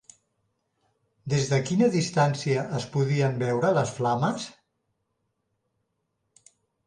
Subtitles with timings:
[1.33, 4.49] Des de quina distància es podien veure les flames?